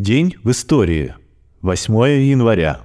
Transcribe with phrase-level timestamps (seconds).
[0.00, 1.14] День в истории.
[1.60, 2.80] 8 января.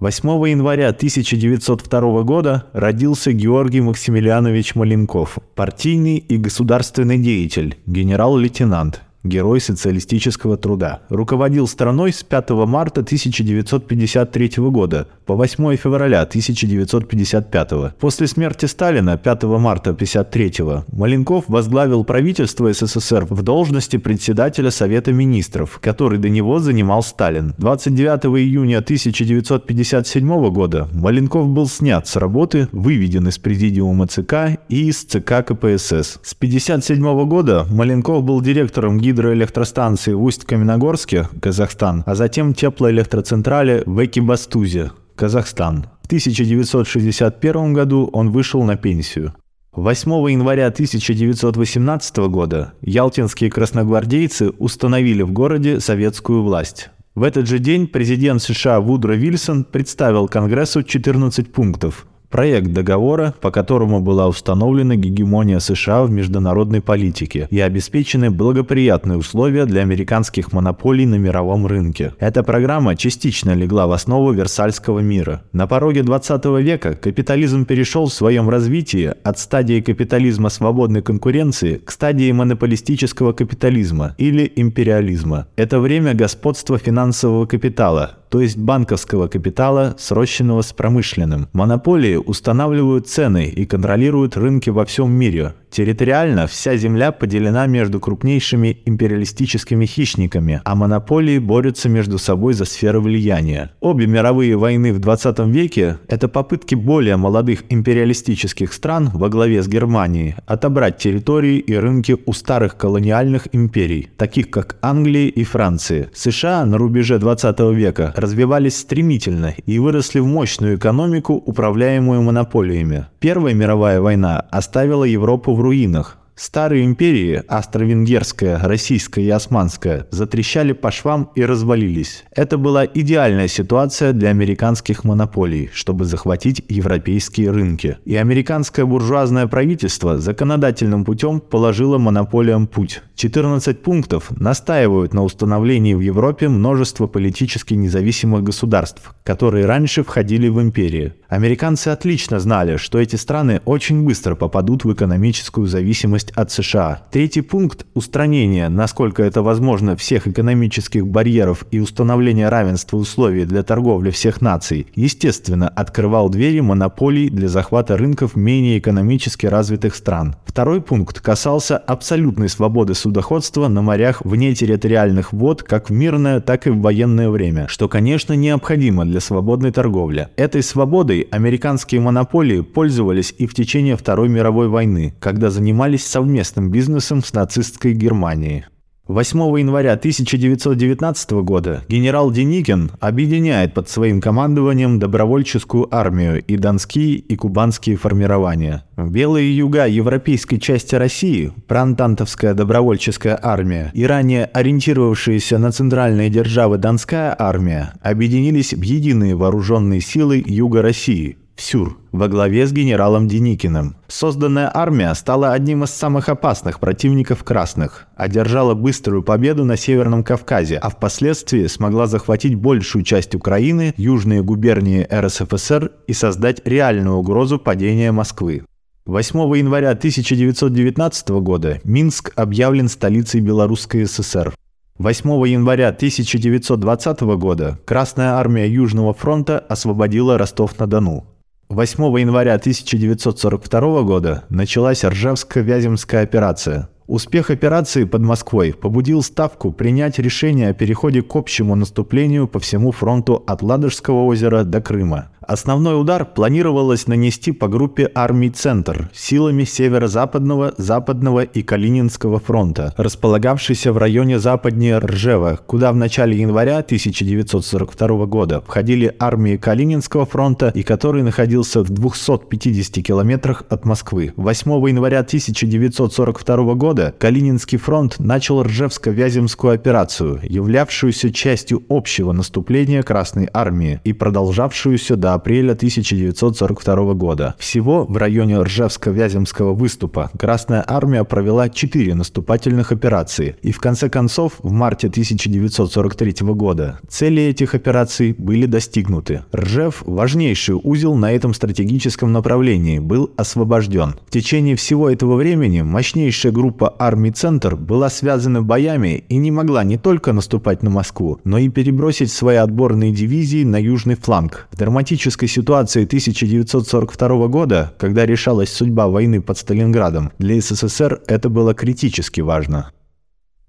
[0.00, 10.56] 8 января 1902 года родился Георгий Максимилианович Маленков, партийный и государственный деятель, генерал-лейтенант, герой социалистического
[10.56, 11.02] труда.
[11.08, 17.94] Руководил страной с 5 марта 1953 года по 8 февраля 1955.
[18.00, 25.78] После смерти Сталина 5 марта 1953 Маленков возглавил правительство СССР в должности председателя Совета министров,
[25.80, 27.54] который до него занимал Сталин.
[27.58, 35.04] 29 июня 1957 года Маленков был снят с работы, выведен из президиума ЦК и из
[35.04, 36.18] ЦК КПСС.
[36.24, 44.90] С 1957 года Маленков был директором гидроэлектростанции в Усть-Каменогорске, Казахстан, а затем теплоэлектроцентрали в Экибастузе,
[45.20, 45.84] Казахстан.
[46.02, 49.34] В 1961 году он вышел на пенсию.
[49.72, 56.88] 8 января 1918 года ялтинские красногвардейцы установили в городе советскую власть.
[57.14, 63.50] В этот же день президент США Вудро Вильсон представил Конгрессу 14 пунктов, Проект договора, по
[63.50, 71.06] которому была установлена гегемония США в международной политике и обеспечены благоприятные условия для американских монополий
[71.06, 72.12] на мировом рынке.
[72.20, 75.42] Эта программа частично легла в основу Версальского мира.
[75.52, 81.90] На пороге 20 века капитализм перешел в своем развитии от стадии капитализма свободной конкуренции к
[81.90, 85.48] стадии монополистического капитализма или империализма.
[85.56, 91.48] Это время господства финансового капитала, то есть банковского капитала, срощенного с промышленным.
[91.52, 98.78] Монополии устанавливают цены и контролируют рынки во всем мире, Территориально вся земля поделена между крупнейшими
[98.86, 103.70] империалистическими хищниками, а монополии борются между собой за сферы влияния.
[103.80, 109.68] Обе мировые войны в 20 веке– это попытки более молодых империалистических стран во главе с
[109.68, 116.08] Германией отобрать территории и рынки у старых колониальных империй, таких как Англии и Франции.
[116.12, 123.06] США на рубеже 20 века развивались стремительно и выросли в мощную экономику, управляемую монополиями.
[123.18, 126.19] Первая мировая война оставила Европу в руинах.
[126.40, 132.24] Старые империи, австро-венгерская, российская и османская, затрещали по швам и развалились.
[132.34, 137.98] Это была идеальная ситуация для американских монополий, чтобы захватить европейские рынки.
[138.06, 143.02] И американское буржуазное правительство законодательным путем положило монополиям путь.
[143.16, 150.58] 14 пунктов настаивают на установлении в Европе множества политически независимых государств, которые раньше входили в
[150.62, 151.12] империи.
[151.30, 157.02] Американцы отлично знали, что эти страны очень быстро попадут в экономическую зависимость от США.
[157.12, 164.10] Третий пункт– устранение, насколько это возможно, всех экономических барьеров и установление равенства условий для торговли
[164.10, 170.34] всех наций, естественно, открывал двери монополий для захвата рынков менее экономически развитых стран.
[170.44, 176.66] Второй пункт касался абсолютной свободы судоходства на морях вне территориальных вод как в мирное, так
[176.66, 180.26] и в военное время, что, конечно, необходимо для свободной торговли.
[180.34, 187.22] Этой свободой американские монополии пользовались и в течение Второй мировой войны, когда занимались совместным бизнесом
[187.22, 188.66] с нацистской Германией.
[189.10, 197.34] 8 января 1919 года генерал Деникин объединяет под своим командованием добровольческую армию и донские и
[197.34, 198.84] кубанские формирования.
[198.96, 207.34] Белые юга европейской части России, проантантовская добровольческая армия и ранее ориентировавшиеся на центральные державы Донская
[207.36, 213.96] армия объединились в единые вооруженные силы Юга России– СЮР во главе с генералом Деникиным.
[214.08, 220.76] Созданная армия стала одним из самых опасных противников красных, одержала быструю победу на Северном Кавказе,
[220.78, 228.10] а впоследствии смогла захватить большую часть Украины, южные губернии РСФСР и создать реальную угрозу падения
[228.10, 228.64] Москвы.
[229.06, 234.54] 8 января 1919 года Минск объявлен столицей Белорусской ССР.
[234.98, 241.29] 8 января 1920 года Красная армия Южного фронта освободила Ростов-на-Дону.
[241.70, 246.88] 8 января 1942 года началась Ржевско-Вяземская операция.
[247.06, 252.90] Успех операции под Москвой побудил Ставку принять решение о переходе к общему наступлению по всему
[252.90, 255.30] фронту от Ладожского озера до Крыма.
[255.50, 263.92] Основной удар планировалось нанести по группе армий «Центр» силами Северо-Западного, Западного и Калининского фронта, располагавшийся
[263.92, 270.84] в районе западнее Ржева, куда в начале января 1942 года входили армии Калининского фронта и
[270.84, 274.32] который находился в 250 километрах от Москвы.
[274.36, 284.00] 8 января 1942 года Калининский фронт начал Ржевско-Вяземскую операцию, являвшуюся частью общего наступления Красной армии
[284.04, 287.54] и продолжавшуюся до апреля 1942 года.
[287.58, 294.54] Всего в районе Ржевско-Вяземского выступа Красная Армия провела четыре наступательных операции, и в конце концов,
[294.62, 299.44] в марте 1943 года, цели этих операций были достигнуты.
[299.54, 304.16] Ржев, важнейший узел на этом стратегическом направлении, был освобожден.
[304.28, 309.84] В течение всего этого времени мощнейшая группа армий «Центр» была связана боями и не могла
[309.84, 314.68] не только наступать на Москву, но и перебросить свои отборные дивизии на южный фланг.
[314.70, 314.76] В
[315.20, 322.40] драматической ситуации 1942 года, когда решалась судьба войны под Сталинградом, для СССР это было критически
[322.40, 322.92] важно.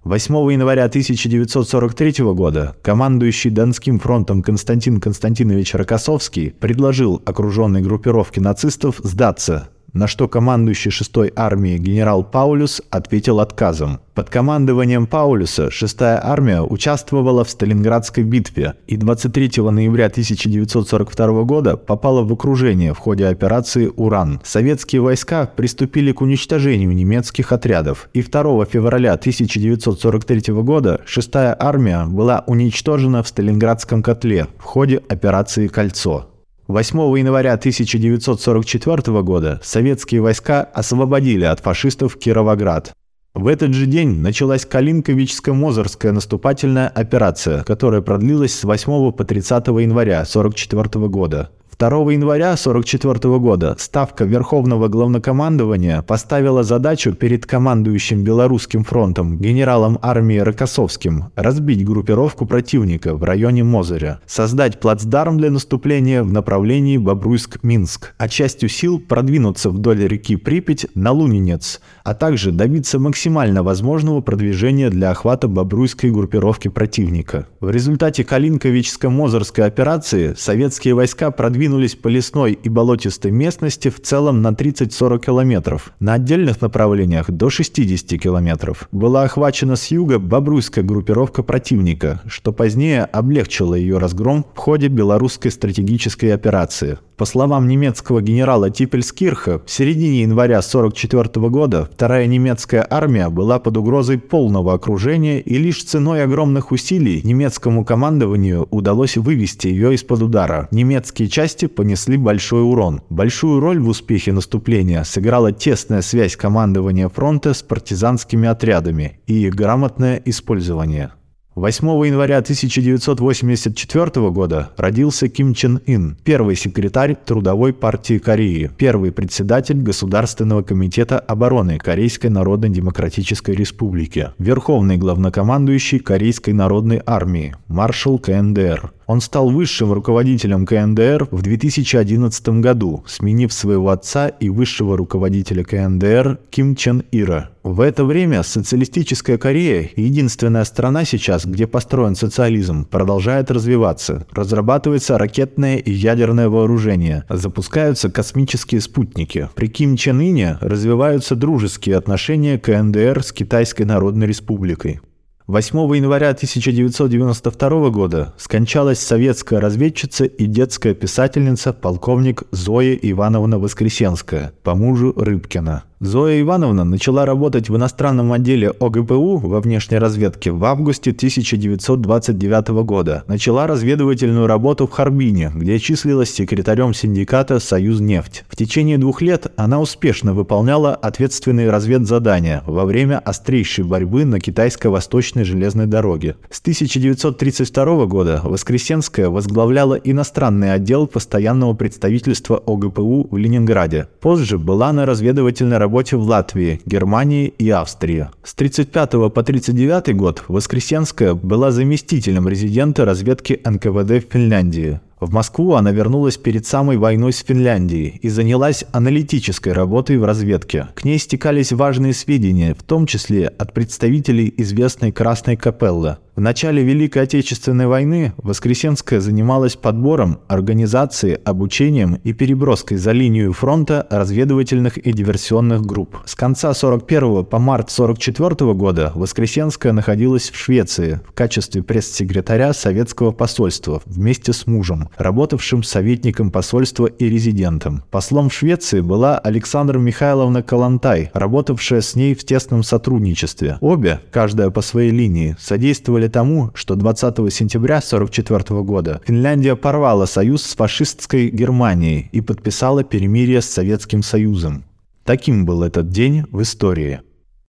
[0.06, 9.70] 8 января 1943 года командующий Донским фронтом Константин Константинович Рокоссовский предложил окруженной группировке нацистов сдаться,
[9.94, 14.00] на что командующий 6-й армией генерал Паулюс ответил отказом.
[14.14, 22.24] Под командованием Паулюса 6-я армия участвовала в Сталинградской битве и 23 ноября 1942 года попала
[22.24, 24.42] в окружение в ходе операции «Уран».
[24.44, 32.44] Советские войска приступили к уничтожению немецких отрядов, и 2 февраля 1943 года 6-я армия была
[32.48, 36.31] уничтожена в Сталинградском котле в ходе операции «Кольцо».
[36.72, 42.94] 8 января 1944 года советские войска освободили от фашистов Кировоград.
[43.34, 50.22] В этот же день началась Калинковичско-Мозорская наступательная операция, которая продлилась с 8 по 30 января
[50.22, 51.50] 1944 года.
[51.82, 60.38] 2 января 1944 года Ставка Верховного Главнокомандования поставила задачу перед командующим Белорусским фронтом генералом армии
[60.38, 68.30] Рокоссовским разбить группировку противника в районе Мозыря, создать плацдарм для наступления в направлении Бобруйск-Минск, а
[68.30, 75.10] частью сил продвинуться вдоль реки Припять на Лунинец, а также добиться максимально возможного продвижения для
[75.10, 77.48] охвата Бобруйской группировки противника.
[77.60, 84.42] В результате Калинковичско-Мозырской операции советские войска продвинулись двинулись по лесной и болотистой местности в целом
[84.42, 88.90] на 30-40 километров, на отдельных направлениях до 60 километров.
[88.92, 95.50] Была охвачена с юга Бобруйская группировка противника, что позднее облегчило ее разгром в ходе белорусской
[95.50, 96.98] стратегической операции.
[97.22, 103.78] По словам немецкого генерала Типельскирха, в середине января 1944 года вторая немецкая армия была под
[103.78, 110.68] угрозой полного окружения и лишь ценой огромных усилий немецкому командованию удалось вывести ее из-под удара.
[110.72, 113.04] Немецкие части понесли большой урон.
[113.12, 119.54] Большую роль в успехе наступления сыграла тесная связь командования фронта с партизанскими отрядами и их
[119.54, 121.12] грамотное использование.
[121.56, 129.82] 8 января 1984 года родился Ким Чен Ин, первый секретарь Трудовой партии Кореи, первый председатель
[129.82, 138.94] Государственного комитета обороны Корейской Народно-Демократической Республики, верховный главнокомандующий Корейской народной армии, маршал КНДР.
[139.12, 146.40] Он стал высшим руководителем КНДР в 2011 году, сменив своего отца и высшего руководителя КНДР
[146.50, 147.50] Ким Чен Ира.
[147.62, 154.26] В это время социалистическая Корея, единственная страна сейчас, где построен социализм, продолжает развиваться.
[154.32, 159.50] Разрабатывается ракетное и янерное вооружение, запускаются космические спутники.
[159.56, 165.02] При Ким Чен Ине развиваются дружеские отношения КНДР с Китайской Народной Республикой.
[165.52, 174.76] 8 января 1992 года скончалась советская разведчица и детская писательница полковник Зоя Ивановна Воскресенская по
[174.76, 175.84] мужу Рыбкина.
[176.04, 183.24] Зоя Ивановна начала работать в иностранном отделе ОГПУ во внешней разведке в августе 1929 года.
[183.28, 188.46] Начала разведывательную работу в Харбине, где числилась секретарем синдиката «Союз нефть».
[188.50, 195.44] В течение двух лет она успешно выполняла ответственные разведзадания во время острейшей борьбы на китайско-восточной
[195.44, 196.36] железной дороге.
[196.50, 204.08] С 1932 года Воскресенская возглавляла иностранный отдел постоянного представительства ОГПУ в Ленинграде.
[204.20, 208.30] Позже была на разведывательной работе работе в Латвии, Германии и Австрии.
[208.44, 215.02] С 1935 по 1939 год Воскресенская была заместителем резидента разведки НКВД в Финляндии.
[215.22, 220.88] В Москву она вернулась перед самой войной с Финляндией и занялась аналитической работой в разведке.
[220.96, 226.18] К ней стекались важные сведения, в том числе от представителей известной Красной Капеллы.
[226.34, 234.08] В начале Великой Отечественной войны Воскресенская занималась подбором, организацией, обучением и переброской за линию фронта
[234.10, 236.18] разведывательных и диверсионных групп.
[236.26, 243.32] С конца 41 по март 44 года Воскресенская находилась в Швеции в качестве пресс-секретаря советского
[243.32, 245.10] посольства вместе с мужем.
[245.18, 248.04] Работавшим советником посольства и резидентом.
[248.12, 253.78] Послом в Швеции была Александра Михайловна Калантай, работавшая с ней в тесном сотрудничестве.
[253.82, 260.64] Обе, каждая по своей линии, содействовали тому, что 20 сентября 1944 года Финляндия порвала союз
[260.64, 264.84] с фашистской Германией и подписала перемирие с Советским Союзом.
[265.24, 267.22] Таким был этот день в истории.